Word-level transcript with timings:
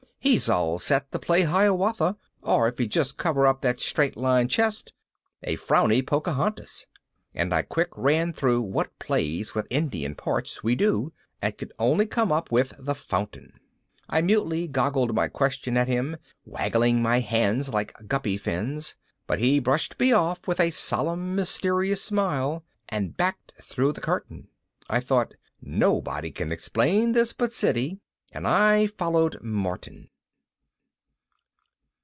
he's 0.23 0.47
all 0.47 0.77
set 0.77 1.11
to 1.11 1.17
play 1.17 1.41
Hiawatha, 1.41 2.15
or 2.43 2.67
if 2.67 2.77
he'd 2.77 2.91
just 2.91 3.17
cover 3.17 3.47
up 3.47 3.61
that 3.61 3.79
straight 3.81 4.15
line 4.15 4.47
chest, 4.47 4.93
a 5.41 5.55
frowny 5.55 6.05
Pocahontas._ 6.05 6.85
And 7.33 7.51
I 7.51 7.63
quick 7.63 7.89
ran 7.95 8.31
through 8.31 8.61
what 8.61 8.97
plays 8.99 9.55
with 9.55 9.65
Indian 9.71 10.13
parts 10.13 10.63
we 10.63 10.75
do 10.75 11.11
and 11.41 11.57
could 11.57 11.73
only 11.79 12.05
come 12.05 12.31
up 12.31 12.51
with 12.51 12.75
The 12.77 12.93
Fountain. 12.93 13.53
I 14.07 14.21
mutely 14.21 14.67
goggled 14.67 15.15
my 15.15 15.27
question 15.27 15.75
at 15.75 15.87
him, 15.87 16.17
wiggling 16.45 17.01
my 17.01 17.19
hands 17.19 17.69
like 17.69 18.07
guppy 18.07 18.37
fins, 18.37 18.95
but 19.25 19.39
he 19.39 19.57
brushed 19.59 19.99
me 19.99 20.11
off 20.13 20.47
with 20.47 20.59
a 20.59 20.69
solemn 20.69 21.35
mysterious 21.35 22.03
smile 22.03 22.63
and 22.87 23.17
backed 23.17 23.53
through 23.59 23.93
the 23.93 24.01
curtain. 24.01 24.49
I 24.87 24.99
thought, 24.99 25.33
nobody 25.63 26.29
can 26.29 26.51
explain 26.51 27.13
this 27.13 27.33
but 27.33 27.51
Siddy, 27.51 27.99
and 28.31 28.47
I 28.47 28.85
followed 28.85 29.41
Martin. 29.41 30.07